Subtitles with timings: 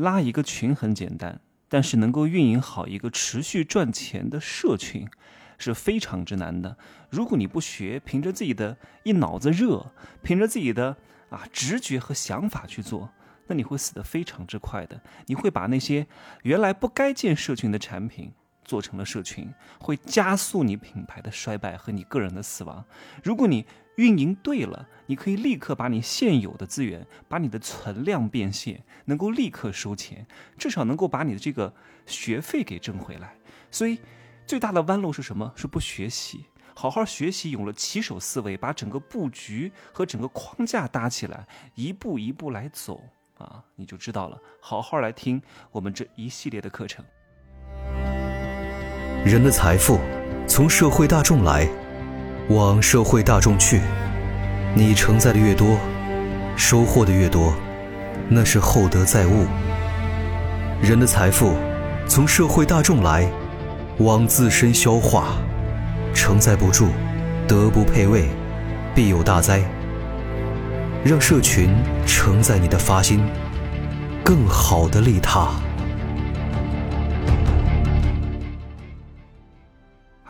[0.00, 5.06] 拉一个群很简单，但是能够运营好一个持续赚钱的社群
[5.58, 6.76] 是非常之难的。
[7.10, 9.92] 如果你不学，凭着自己的一脑子热，
[10.22, 10.96] 凭着自己的
[11.28, 13.10] 啊直觉和想法去做，
[13.46, 15.00] 那你会死得非常之快的。
[15.26, 16.06] 你会把那些
[16.42, 18.32] 原来不该建社群的产品
[18.70, 22.84] 做成了社群，会加速你品牌的衰败和你个人的死亡。
[23.20, 23.66] 如果你
[23.96, 30.24] 运营对了，你可以立刻把你现有的资源，把你的存量变现，能够立刻收钱，
[30.56, 31.74] 至少能够把你的这个
[32.06, 33.34] 学费给挣回来。
[33.72, 33.98] 所以，
[34.46, 35.52] 最大的弯路是什么？
[35.56, 43.02] 是不学习，好好学习，有了起手思维，把整个布局和整个框架搭起来，一步一步来走
[43.36, 44.40] 啊，你就知道了。
[44.60, 45.42] 好好来听
[45.72, 47.04] 我们这一系列的课程。
[49.22, 50.00] 人的财富
[50.46, 51.68] 从社会大众来。
[52.48, 53.80] 往社会大众去，
[54.74, 55.78] 你承载的越多，
[56.56, 57.54] 收获的越多，
[58.28, 59.46] 那是厚德载物。
[60.82, 61.54] 人的财富
[62.08, 63.30] 从社会大众来，
[63.98, 65.34] 往自身消化，
[66.12, 66.88] 承载不住，
[67.46, 68.24] 德不配位，
[68.96, 69.62] 必有大灾。
[71.04, 71.70] 让社群
[72.04, 73.24] 承载你的发心，
[74.24, 75.50] 更好的利他。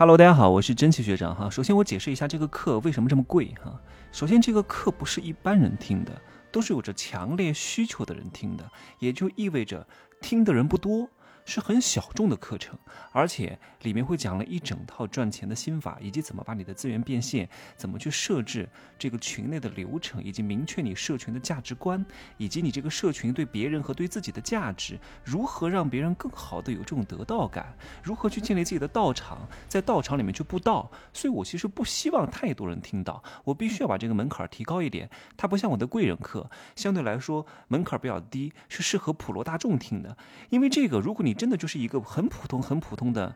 [0.01, 1.47] Hello，大家好，我是真奇学长哈。
[1.47, 3.79] 首先我解释一下这个课为什么这么贵哈。
[4.11, 6.11] 首先这个课不是一般人听的，
[6.51, 9.87] 都是有着强烈需求的人听的，也就意味着
[10.19, 11.07] 听的人不多。
[11.45, 12.77] 是很小众的课程，
[13.11, 22.05] 而且里面会讲了一整套赚钱的心法，以及怎么把你的资源变现，怎么去设置这个群内的流程，以及明确你社群的价值观，
[22.37, 30.89] 以及你这个社群对别人和对自己的价值，如何让别人更好的有这种得到感，如何去建立自己的道场，在道场里面去布道。
[31.11, 35.09] 所以我其实不希望太多人听到，我必须要把这个门槛提高一点。
[35.35, 40.15] 它不像我的贵人课，相对来说门槛比较低，是适合普罗大众听的。
[40.49, 43.33] 因为这个，如果你你真的就是一个很普通、很普通的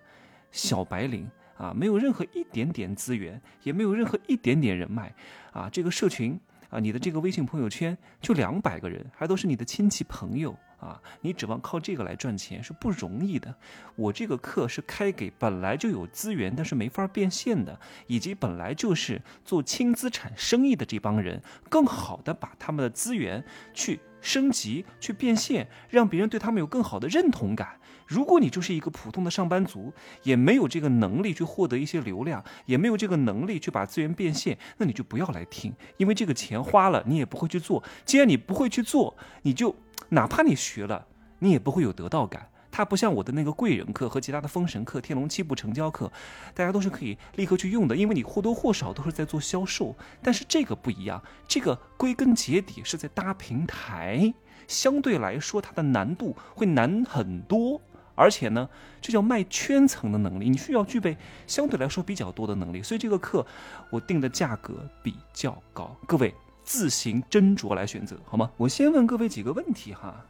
[0.51, 5.15] 小白领啊，没有任何一点点资源，也没有任何一点点人脉
[5.53, 5.69] 啊。
[5.71, 6.37] 这个社群
[6.69, 11.01] 啊，你的这个微信朋友圈就两百个人，还都是你的亲戚朋友啊。
[11.21, 13.55] 你指望靠这个来赚钱是不容易的。
[13.95, 23.41] 我这个课是开给本来就有资源但是没法变现的，以及本来就是做轻资产生意的这帮人，更好的把他们的资源
[23.73, 27.79] 去升级、去变现，让别人对他们有更好的认同感。
[28.07, 29.93] 如果你就是一个普通的上班族，
[30.23, 37.83] 也没有这个能力去获得一些流量，也没有这个能力去把资源变现，那你就不要来听，因为这个钱花了，你也不会去做。
[38.03, 39.75] 既然你不会去做，你就
[40.09, 41.05] 哪怕你学了，
[41.37, 42.49] 你也不会有得到感。
[42.75, 46.11] 它不像我的那个贵人课和其他的封神课、天龙七步成交课，
[46.53, 49.95] 大家都是可以立刻去用的，因为你或多或少都是在做销售。
[50.21, 54.33] 但是这个不一样，这个归根结底是在搭平台，
[54.67, 57.79] 相对来说它的难度会难很多。
[58.13, 58.69] 而且呢，
[58.99, 61.15] 这叫卖圈层的能力，你需要具备
[61.47, 63.47] 相对来说比较多的能力，所以这个课
[63.89, 66.35] 我定的价格比较高，各位
[66.65, 68.51] 自行斟酌来选择，好吗？
[68.57, 70.25] 我先问各位几个问题哈。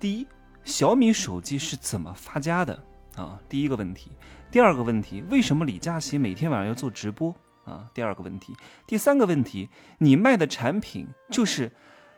[0.00, 0.26] 第一，
[0.66, 2.82] 小米手机是怎么发家的
[3.14, 3.38] 啊？
[3.48, 4.10] 第一个问题。
[4.50, 7.34] 第二个问题，为什么李佳琦每天晚上要做直播
[7.64, 7.88] 啊？
[7.94, 8.52] 第二个问题。
[8.84, 11.70] 第三个问题，你卖的产品就是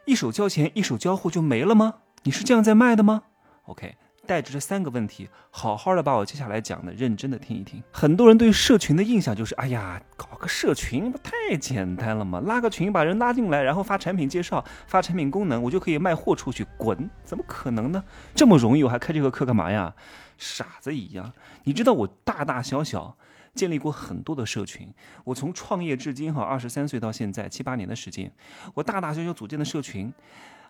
[0.06, 1.96] 一手交钱一手交货就没了吗？
[2.22, 3.24] 你是这样在卖的吗
[3.66, 3.96] ？OK。
[4.28, 7.82] 带着这三个问题，好好的把我接下来讲的认真的听一听。
[7.90, 12.38] 很多人对社群的印象就是，哎呀，搞个社群不太简单了吗？
[12.44, 17.08] 拉个群把人拉进来，然后发产品介绍，发产品功能，我就可以卖货出去，滚！
[17.24, 18.04] 怎么可能呢？
[18.34, 19.94] 这么容易，我还开这个课干嘛呀？
[20.36, 21.32] 傻子一样！
[21.64, 23.16] 你知道我大大小小
[23.54, 24.92] 建立过很多的社群，
[25.24, 28.30] 我从创业至今哈，二十三岁到现在七八年的时间，
[28.74, 30.12] 我大大小小组建的社群，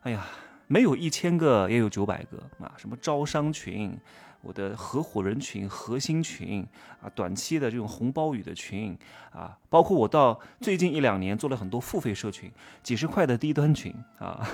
[0.02, 0.24] 哎呀。
[0.68, 2.72] 没有一千个，也有九百个啊！
[2.76, 3.98] 什么招商群，
[4.42, 6.64] 我的合伙人群、核心群
[7.00, 8.96] 啊，短期的这种红包雨的群
[9.32, 12.52] 啊，包括我到最近一两年做了很多付费社群，
[12.82, 14.46] 几十块的低端群啊，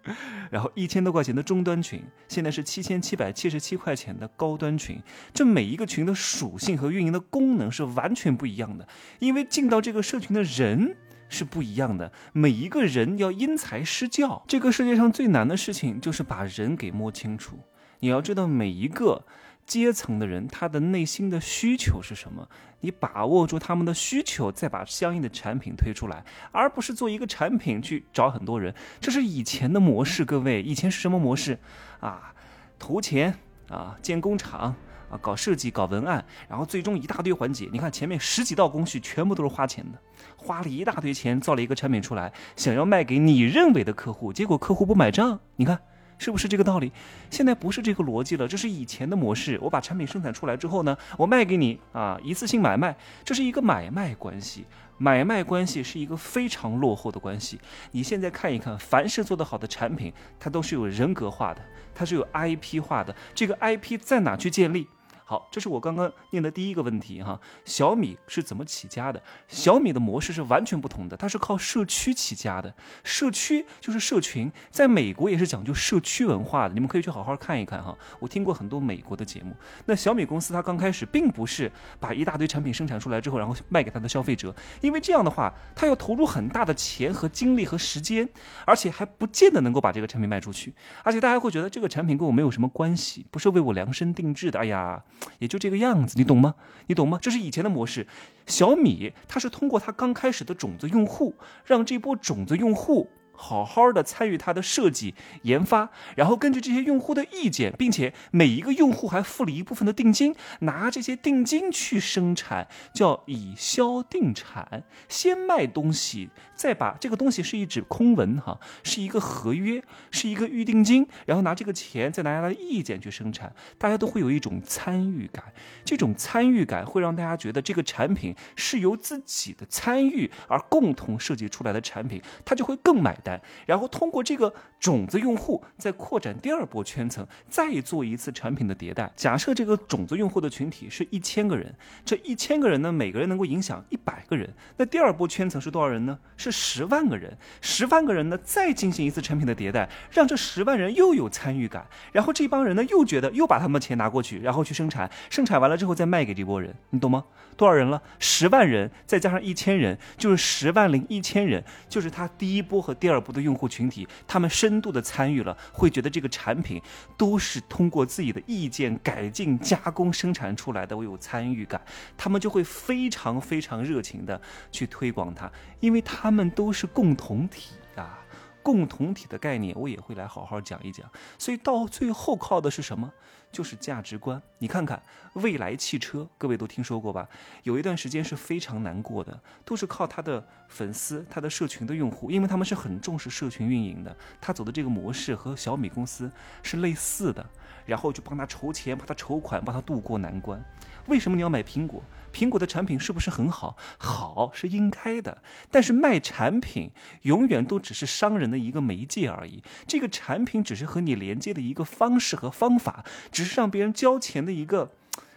[0.52, 5.00] 然后一千多块钱的中端群，现在是七千七百七十七块钱的高端群。
[5.32, 8.86] 这每一个群的属性和运营的功能是完全不一样的，
[9.20, 10.96] 因为进到这个社群的人。
[11.32, 14.44] 是不一样的，每一个人要因材施教。
[14.46, 17.58] 这个世界上最难的事情就是把人给摸清楚。
[18.00, 19.24] 你要知道每一个
[19.64, 22.48] 阶层的人，他的内心的需求是什么，
[22.80, 28.74] 你把握住他们的需求，再把相应的产品推出来，而不是做一个产品去找很多人。
[29.00, 31.58] 这是以前的模式，各位，以前是什么模式
[32.00, 32.34] 啊？
[32.78, 33.38] 投钱
[33.68, 34.74] 啊，建工厂。
[35.12, 37.68] 啊，搞设计、搞文案，然后最终一大堆环节。
[37.70, 39.98] 你看前面十几道工序全部都是花钱的，
[40.38, 45.38] 花了一大堆钱造了一个产品出来，想要卖给你认为的客户，结果客户不买账。
[45.56, 45.78] 你看
[46.16, 46.90] 是不是这个道理？
[47.30, 49.58] 现在不是这个逻辑了，这是以前的模式。
[49.60, 54.64] 我把产品生产出来之后呢，我卖给你啊，一次性买卖，这是一个买卖关系。
[54.98, 57.60] 买卖关系是一个非常落后的关系。
[57.90, 61.60] 你现在看一看，凡是做得好的产品，它都是有人格化的，
[61.92, 63.12] 它是有 IP 化的。
[63.34, 64.86] 这个 IP 在哪去建立？
[65.32, 67.40] 好，这是我刚刚念的第一个问题哈。
[67.64, 69.22] 小米是怎么起家的？
[69.48, 72.74] 小米的模式是完全不同的，它是靠社区起家的。
[73.02, 76.74] 社区就是社群，在美国也是讲究社区文化的。
[76.74, 77.96] 你们可以去好好看一看哈。
[78.18, 79.56] 我听过很多美国的节目。
[79.86, 88.28] 那小米公司它刚开始并不是把一大堆产品生产出来之后，然后卖给它的消费者，因为这样的话，它要投入很大的钱和精力和时间，
[88.66, 90.74] 而且还不见得能够把这个产品卖出去。
[91.02, 94.58] 而且大家会觉得这个产品跟我没有什么关系，不是为我量身定制的。
[94.58, 95.02] 哎呀。
[95.38, 96.54] 也就这个样子，你懂吗？
[96.86, 97.18] 你懂吗？
[97.20, 98.06] 这是以前的模式。
[98.46, 103.08] 小米它是通过它刚开始的种子用户，让这波种子用户。
[103.32, 125.42] 好好的参与它的设计研发，然后根据这些用户的意见，并且每一个用户还付了一部分的定金，拿这些定金去生产，叫以销定产，先卖东西，再把这个东西是一纸空文哈，是一个合约，是一个预定金，然后拿这个钱再拿他的意见去生产，大家都会有一种参与感，
[125.84, 133.18] 这种参与感会让大家觉得这个产品是由自己的参与而共同设计出来的产品，他就会更买。
[133.22, 139.10] 单，然后通过这个种子用户再扩展第二波圈层，再做一次产品的迭代。
[139.16, 141.74] 假设这个种子用户的群体是一千个人，
[142.04, 144.48] 这一千个人呢，每个人能够影响一百个人。
[144.76, 146.18] 那第二波圈层是多少人呢？
[146.36, 147.36] 是十万个人。
[147.60, 151.86] 十万个人呢，再进行一次产品的迭代，让这十万人又有参与感。
[152.12, 156.74] 然后这帮人呢，又觉得又把他们的钱拿过去，然后去生产，生产完了之后再卖给这波人。
[156.90, 157.24] 你懂吗？
[157.56, 158.02] 多少人了？
[158.18, 166.80] 十万人再加上一千人，就是十万零一千人，就是他第一波和第二波的用户群体，他们深度的参与了，会觉得这个产品
[167.16, 171.80] 都是通过自己的意见改进加工生产出来的，我有参与感，
[172.16, 175.50] 他们就会非常非常热情的去推广它，
[175.80, 178.18] 因为他们都是共同体啊。
[178.64, 181.04] 共同体的概念，我也会来好好讲一讲。
[181.36, 183.12] 所以到最后靠的是什么？
[183.52, 184.40] 就是价值观。
[184.58, 185.00] 你看看
[185.34, 187.28] 未来汽车，各位都听说过吧？
[187.62, 194.16] 有一段时间是非常难过的，都是靠他的粉丝、他的社群的用户，因为他们是很重视社群运营的。
[194.40, 196.30] 他走的这个模式和小米公司
[196.62, 197.44] 是类似的，
[197.84, 200.60] 然后就帮他筹钱，帮他筹款，帮他渡过难关。
[201.06, 202.02] 为什么你要买苹果？
[202.32, 203.76] 苹果的产品是不是很好？
[203.98, 206.90] 好是应该的，但是卖产品
[207.22, 209.62] 永远都只是商人的一个媒介而已。
[209.86, 214.92] 这个产品只是和你连接的一个方式和方法，只是让别人交钱的一个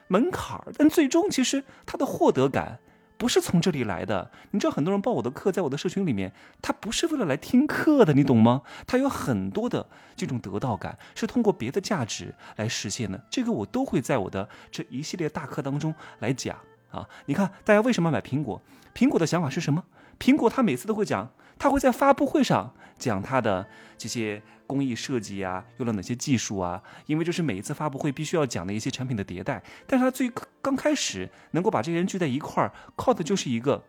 [0.07, 0.71] 门槛儿。
[0.77, 2.79] 但最终其实他的获得感
[3.17, 4.31] 不是从这里来的。
[4.51, 8.61] 你知道，很多人报我的课，在我的社群里面，他不是为了来听课的，你懂吗？
[8.85, 13.23] 他有很多的这种得到感，是通过别的价值来实现的。
[13.29, 16.57] 这个我都会在我的这一系列大课当中来讲。
[16.95, 18.61] 啊，你看，大家为什么买苹果？
[18.93, 19.83] 苹果的想法是什么？
[20.17, 26.81] 苹果他每次都会讲，他会在发布会上讲他的这些工艺设计啊，用了哪些技术啊？
[27.05, 29.61] 因为这是每一次发布会必须要讲的一些产品的迭代。
[29.85, 30.31] 但是他最
[30.61, 33.83] 刚开始能够把这些人聚在一块儿，靠的就是一个，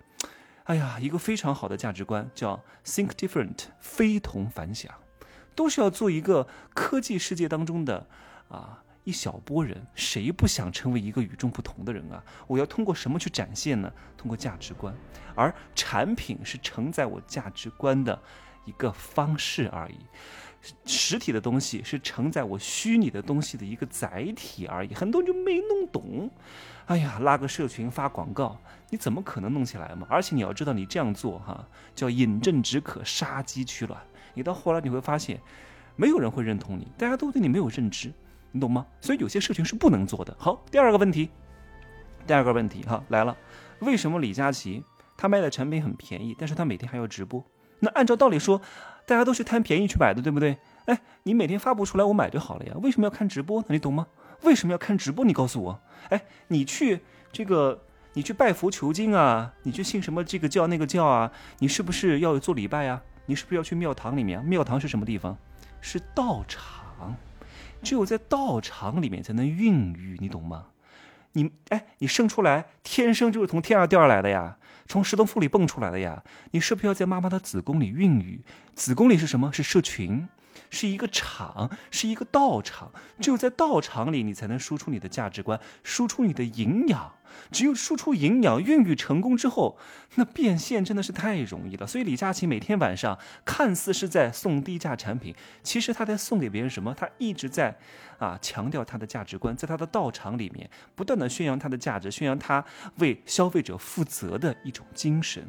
[0.64, 4.92] 哎呀，一个非常好的价值观，叫 think different，非同凡响，
[5.54, 8.08] 都是要做一个科技世界当中的
[8.48, 8.82] 啊。
[9.06, 12.20] 一小波人，谁不想成为一个与众不同的人啊？
[12.48, 13.90] 我要通过什么去展现呢？
[14.16, 14.92] 通过价值观，
[15.36, 18.20] 而产品是承载我价值观的
[18.64, 19.94] 一个方式而已。
[20.84, 24.92] 实体的东西是承载我虚拟的东西的一个载体而已。
[24.92, 26.28] 很多人就没弄懂。
[26.86, 30.04] 哎呀，拉个社群发广告，你怎么可能弄起来嘛？
[30.10, 31.64] 而且你要知道，你这样做哈，
[31.94, 34.02] 叫饮鸩止渴，杀鸡取卵。
[34.34, 35.40] 你到后来你会发现，
[35.94, 38.12] 没有人会认同你，大家都对你没有认知。
[38.56, 38.86] 你懂吗？
[39.02, 40.34] 所以有些社群是不能做的。
[40.38, 41.28] 好，第二个问题，
[42.26, 43.36] 第二个问题哈来了，
[43.80, 44.82] 为什么李佳琦
[45.14, 47.44] 他卖的产品很便宜，但是他每天还要直播？
[47.80, 48.62] 那按照道理说，
[49.04, 50.56] 大家都是贪便宜去买的，对不对？
[50.86, 52.72] 哎，你每天发布出来，我买就好了呀。
[52.82, 53.66] 为什么要看直播呢？
[53.68, 54.06] 你懂吗？
[54.42, 55.22] 为什么要看直播？
[55.22, 55.78] 你告诉我。
[56.08, 57.78] 哎，你去这个，
[58.14, 61.30] 你去拜佛求经啊，你去信什么这个教那个教啊？
[61.58, 63.02] 你是不是要做礼拜啊？
[63.26, 64.42] 你是不是要去庙堂里面？
[64.42, 65.36] 庙堂是什么地方？
[65.82, 67.14] 是道场。
[67.82, 70.66] 只有在道场里面才能孕育，你懂吗？
[71.32, 74.56] 你哎，你生出来天生就是从天上掉下来的呀，
[74.86, 76.22] 从石头缝里蹦出来的呀。
[76.52, 78.40] 你是不是要在妈妈的子宫里孕育？
[78.74, 79.52] 子宫里是什么？
[79.52, 80.26] 是社群。
[80.70, 82.92] 是一个场，是一个道场。
[83.20, 87.12] 只有在道场里，你才能输出你的价值观，输出你的营养。
[87.50, 89.76] 只有输出营养、孕育成功之后，
[90.14, 91.86] 那变现真的是太容易了。
[91.86, 96.94] 所以李佳琦每天晚上看似是在送低价产品，其实他在送给别人什么？
[96.94, 97.76] 他一直在
[98.18, 102.64] 啊强调他的价值观，在他的道场里面不断的宣扬他的价值，宣扬他
[102.98, 105.46] 为消费者负责的一种精神，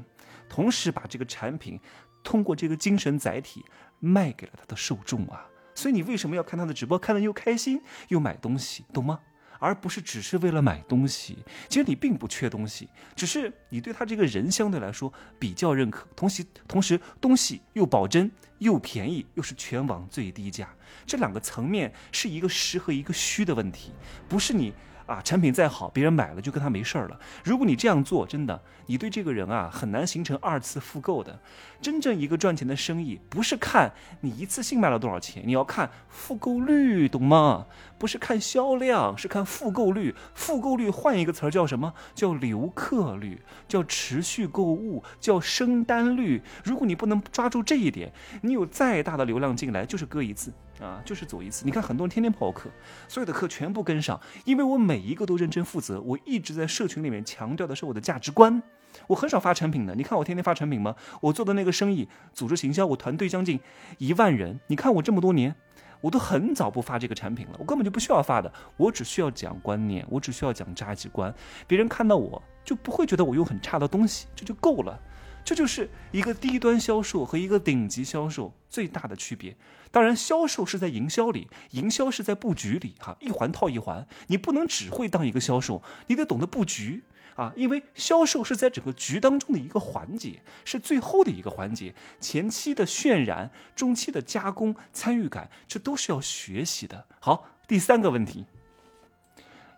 [0.49, 1.79] 同时把这个产品
[2.23, 3.63] 通过这个精神载体
[3.99, 5.45] 卖给了他的受众啊。
[5.75, 6.97] 所以你为什么要看他的直播？
[6.97, 9.19] 看的又开心又买东西，懂吗？
[9.59, 20.69] 而不是只是为了买东西，其实你并不缺东西，只是你对他这个人相对来说比较认可，同时同时东西又保真又便宜，又是全网最低价，
[21.05, 23.91] 这两个层面是一个实和一个虚的问题，
[24.29, 24.73] 不是你。
[25.07, 27.19] 啊，产品再好，别人买了就跟他没事儿了。
[27.43, 31.39] 如果你这样做，真的，你对这个人啊很难形成二次复购的。
[31.81, 37.67] 真正一个赚钱的生意，不是看你一次性卖了多少钱，你要看复购率，懂吗？
[37.97, 40.13] 不是看销量，是看复购率。
[40.35, 41.93] 复购率换一个词儿叫什么？
[42.13, 46.41] 叫留客率，叫持续购物，叫升单率。
[46.63, 48.11] 如果你不能抓住这一点，
[48.41, 50.51] 你有再大的流量进来，就是割一次。
[50.81, 51.65] 啊，就是走一次。
[51.65, 52.69] 你看，很多人天天跑课，
[53.07, 55.99] 所有的课全部跟上，因为我每一个都认真负责。
[56.01, 58.61] 我一直在社群里面强调的是我的价值观。
[59.07, 60.95] 我很少发产品的，你看我天天发产品吗？
[61.21, 63.59] 我做的那个生意，组织行销，我团队将近
[63.97, 64.59] 一万人。
[64.67, 65.55] 你看我这么多年，
[66.01, 68.51] 我都很早不发这个产品了，我根本就不需要发的。
[68.75, 71.33] 我只需要讲观念，我只需要讲价值观，
[71.67, 74.99] 别人看到我就不会觉得我用很差的东西，这就够了。
[75.47, 79.55] 这就是一个低端销售和一个顶级销售最大的区别。
[79.91, 84.05] 当然，销售是在营销里，营销是在布局里，哈，一环套一环。
[84.27, 87.01] 你不能只会当一个销售，你得懂得布局
[87.37, 91.95] 啊，因为销售是在整个局当中的一个环节，是最后的一个环节。
[92.19, 97.05] 前期的渲染，中期的加工，参与感，这都是要学习的。
[97.21, 98.45] 好，第三个问题。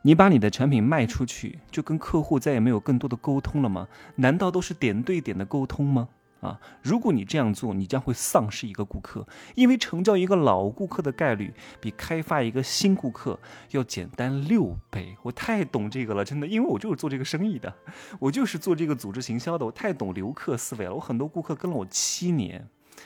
[0.02, 3.88] 你把你的产品卖出去，就跟客户再也没有更多的沟通了吗？
[4.16, 6.08] 难道都是点对点的沟通吗？
[6.40, 13.38] 啊，如果你这样做，你将会丧失一个顾客，因为成交一个老顾客的概率比开发一个新顾客
[13.72, 15.18] 要简单六倍。
[15.22, 17.76] 我太懂这个了，真的，因为我就是做这个生意的，
[18.20, 20.96] 我就是做这个组织行销的，我太懂留客思维了。
[20.96, 22.66] 我很多顾客跟了我七年。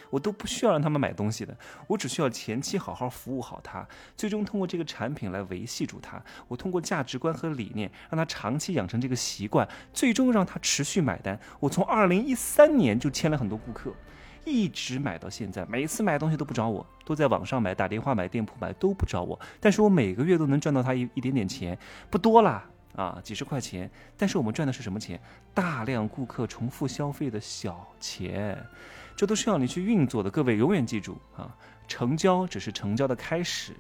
[0.10, 1.56] 我都不需要让他们买东西的，
[1.88, 6.22] 我只需要前期好好服务好他，最终通过这个产品来维系住他。
[6.48, 11.40] 我通过价值观和理念，让他长期养成这个习惯，最终让他持续买单。
[11.60, 13.94] 我从二零一三年就签了很多顾客，
[14.46, 21.78] 一直买到现在，每次买东西都不找我，都在网上买、打电话买、店铺买都不找我，但是我每个月都能赚到他一一点点钱，
[22.10, 22.66] 不多啦。
[22.96, 25.20] 啊，几十块钱，但是我们赚的是什么钱？
[25.52, 28.56] 大量顾客重复消费的小钱。
[29.16, 31.56] 这都需要你去运作的，各位永远记住啊！
[31.86, 33.74] 成交只是成交的开始，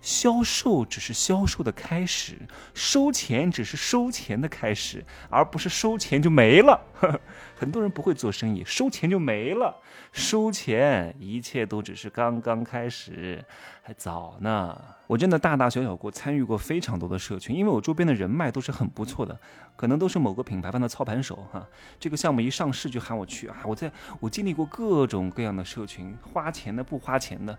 [0.00, 2.38] 销售只是销售的开始，
[2.72, 6.80] 收钱只是收钱的开始，而不是收钱就没了。
[7.62, 9.72] 很多人不会做生意，收钱就没了，
[10.10, 13.40] 收钱一切都只是刚刚开始，
[13.84, 14.76] 还早呢。
[15.06, 19.38] 我真的大大小小过参与过非常多的社群，因为我周边的人脉都是很不错的，
[19.76, 21.64] 可能都是某个品牌方的操盘手哈。
[22.00, 23.58] 这个项目一上市就喊我去啊！
[23.64, 23.88] 我在
[24.18, 27.56] 我经历过各种各样的社群，花钱的不花钱的，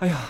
[0.00, 0.20] 哎呀，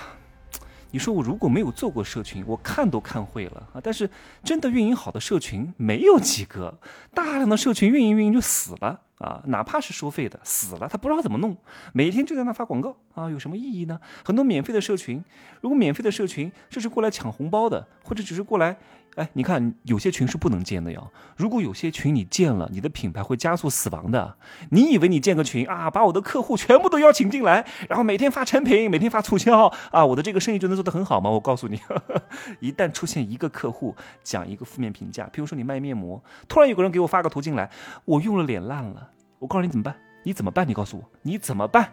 [0.92, 3.80] 你说我如果没有做过社群，我看都看会了啊！
[3.82, 4.10] 但是
[4.42, 6.78] 真的运营好的社群没有几个，
[7.14, 9.00] 大量的社群运营运营就死了。
[9.20, 11.56] 啊，哪怕是收费的，死了，他不知道怎么弄，
[11.92, 14.00] 每天就在那发广告啊，有什么意义呢？
[14.24, 15.22] 很多免费的社群，
[15.60, 18.78] 如果免费的社群就是过来抢红包的，或者只是过来。
[19.16, 21.02] 哎，你看有些群是不能建的呀。
[21.36, 24.36] 如果有些群你建了，你的品牌会加速死亡的。
[24.70, 31.28] 你以为你建个群啊，把我的客户全部都邀请进来，然后每天发产品，每天发促销啊，我的这个生意就能做得很好吗？
[31.28, 31.80] 我告诉你，
[32.60, 37.68] 一旦出现一个客户讲一个负面评价，比如说你卖面膜，突然有个人给我发个图进来，
[38.04, 39.09] 我用了脸烂了，
[39.40, 39.96] 我告诉你怎么办？
[40.22, 40.68] 你怎么办？
[40.68, 41.90] 你告诉我，你怎么办？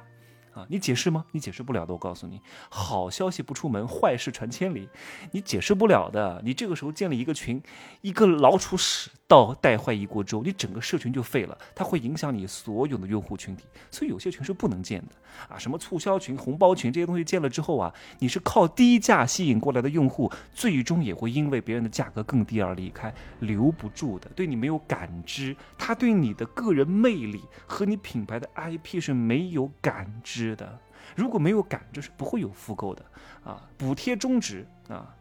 [0.58, 1.24] 啊，你解释吗？
[1.34, 1.94] 你解释不了的。
[1.94, 4.90] 我告诉你，好消息不出门，坏事传千里。
[5.32, 6.42] 你解释不了的。
[6.44, 7.62] 你这个时候建了一个群，
[8.02, 11.56] 一个老鼠屎到带坏一锅粥，你整个社群就废了。
[11.76, 15.10] 它会影响你所有的用户群体，所以有些群是不能建的。
[15.48, 24.28] 啊，什么促销群、红包群这些东西建了之后啊，你是靠低价吸引过来的用户，最终也会因为别人的价格更低而离开，留不住的。
[24.36, 30.47] 对你没有感知，他对你的个人魅力和你品牌的 IP 是没有感知。
[30.50, 30.80] 是的，
[31.16, 33.04] 如果没有感就是不会有复购的
[33.44, 33.62] 啊！
[33.78, 35.14] 补贴终止啊，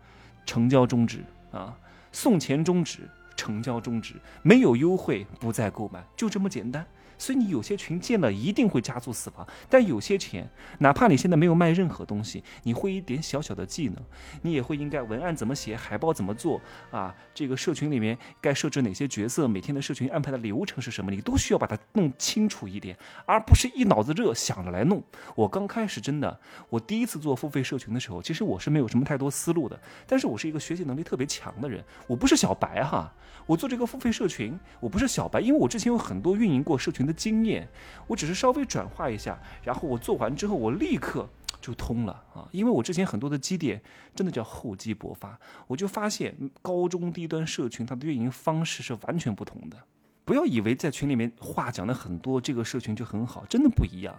[0.45, 1.77] 成交终止啊，
[2.13, 3.01] 送钱终止，
[3.37, 6.87] 成交终止，没有优惠不再购买，就这么简单。
[7.19, 13.97] 所以你有些群建了一定会加速死亡，但有些钱，哪怕你现在没有卖任何东西，你会一点小小的技能，
[14.43, 17.15] 你也会应该文案怎么写，海报怎么做啊？
[17.35, 25.03] 这个社群里面该设置哪些角色，每天的社群安排的流程是什么，你都需要把它弄清楚一点，而不是一脑子热想着来弄。
[25.35, 33.13] 我刚开始真的，我第一次做付费社群的时候，其实我是没有什么太多思路的，但是我是一个学习能力特别强的人，我不是小白哈，
[33.47, 37.69] 我做这个付费社群，我不是小白，因为我之前有很多运营过社群的经验，
[38.07, 41.29] 我只是稍微转化一下，然后我做完之后，我立刻
[41.61, 42.49] 就通了啊！
[42.53, 43.81] 因为我之前很多的积点
[44.15, 49.77] 真的叫厚积薄发，我就发现高中低端社群它的运营方式是完全不同的。
[50.25, 54.15] 不要以为在群里面话讲的很多，这个社群就很好，真的不一样。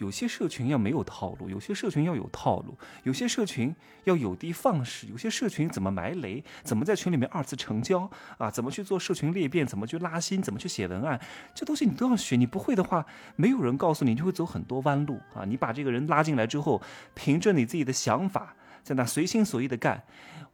[0.00, 8.50] 有些社群要没有套路，有些社群要有套路，有些社群要有的放矢，有些社群怎么埋雷，怎么在群里面二次成交啊？
[8.50, 9.66] 怎么去做社群裂变？
[9.66, 10.40] 怎么去拉新？
[10.40, 11.20] 怎么去写文案？
[11.54, 12.34] 这东西你都要学。
[12.40, 13.04] 你不会的话，
[13.36, 15.44] 没有人告诉你，你就会走很多弯路啊！
[15.44, 16.80] 你把这个人拉进来之后，
[17.14, 20.02] 凭着你自己的想法，在那随心所欲的干，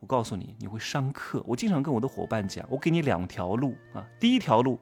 [0.00, 1.40] 我告诉你，你会上课。
[1.46, 4.80] 我经常跟我的伙伴讲，我给你两条路啊，第一条路。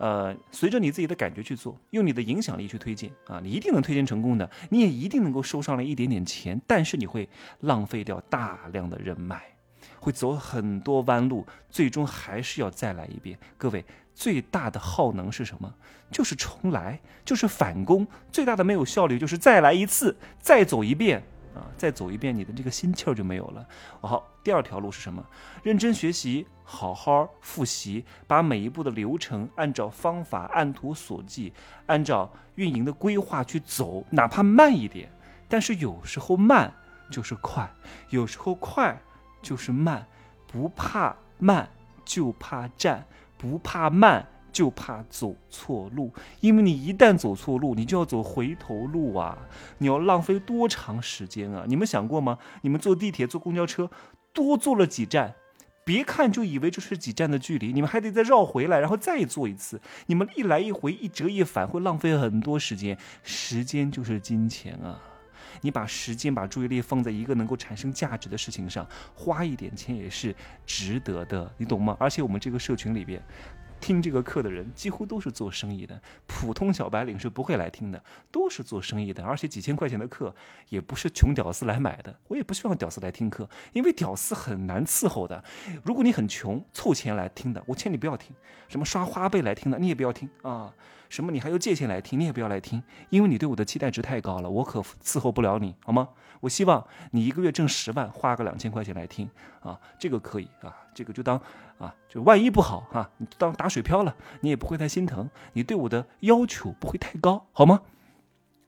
[0.00, 7.28] 呃，随着你自己的感觉去做，用你的影响力去推荐啊，你一定能推荐成功的，你也一定能够收上来一点点钱，但是你会
[7.60, 9.42] 浪费掉大量的人脉，
[10.00, 13.38] 会走很多弯路，最终还是要再来一遍。
[13.58, 15.70] 各位，最大的耗能是什么？
[16.10, 18.06] 就是重来，就是返工。
[18.32, 21.22] 最大的没有效率就是再来一次，再走一遍。
[21.54, 23.66] 啊，再走一遍，你的这个心气儿就没有了。
[24.00, 25.24] 好，第二条路是什么？
[25.62, 31.52] 认真学习，好好复习，把每一步的流程按照方法按图索骥，
[31.86, 35.10] 按照运营的规划去走，哪怕慢一点，
[35.48, 36.72] 但是有时候慢
[37.10, 37.68] 就是快，
[38.10, 38.96] 有时候快
[39.42, 40.06] 就是慢，
[40.46, 41.68] 不怕慢，
[42.04, 43.04] 就怕站，
[43.36, 44.26] 不怕慢。
[44.52, 49.38] 就怕走错路，因为你一旦走错路，你就要走回头路啊！
[49.78, 51.64] 你要浪费多长时间啊？
[51.66, 52.38] 你们想过吗？
[52.62, 53.90] 你们坐地铁、坐公交车，
[54.32, 55.34] 多坐了几站，
[55.84, 59.80] 别看就以为这是几站的距离，你们还得再绕回来，然后再坐一次。
[60.06, 62.96] 你们一来一回，一折一返，会浪费很多时间。
[63.22, 65.00] 时间就是金钱啊！
[65.62, 71.96] 你把时间、把注意力放在一个能够产生价值的事情上，花一点钱也是值得的，你懂吗？
[72.00, 73.22] 而且我们这个社群里边。
[73.80, 80.34] 听这个课的人几乎都是做生意的，普通小白领是不会来听的，都是做生意的，而且几千块钱的课
[80.68, 82.14] 也不是穷屌丝来买的。
[82.28, 85.42] 我也不希望屌丝来听课，因为屌丝很难伺候的。
[85.82, 88.32] 如果你很穷，凑钱来听的，我劝你不要听；
[88.68, 90.72] 什么刷花呗来听的，你也不要听啊。
[91.10, 91.30] 什么？
[91.30, 92.18] 你还要借钱来听？
[92.18, 96.08] 你也不要来听，因为你对我的期待值太高了，我可伺候不了你，好吗？
[96.40, 99.28] 我希望你一个月挣十万，花个两千块钱来听
[99.60, 101.38] 啊，这个可以啊，这个就当
[101.78, 107.82] 啊，就万一不好哈，你就当打水漂了，你也不会太心疼，你对我的要求不会太高，好吗？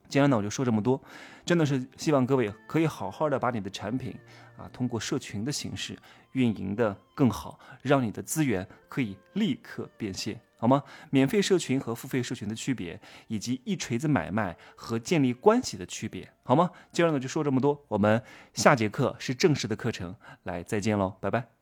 [0.09, 1.01] 今天呢，我就说这么多，
[1.47, 4.15] 真的是希望各位可以好好的把你的产品
[4.59, 5.97] 啊，通过社群的形式
[6.33, 10.39] 运营的更好，让你的资源可以立刻变现。
[10.63, 10.85] 好吗？
[11.11, 16.71] 免费社群和付费社群的区别，以及一锤子买卖和建立关系的区别，好吗？
[16.93, 18.23] 今儿呢就说这么多，我们
[18.55, 21.62] 下节课是正式的课程，来再见喽，拜拜。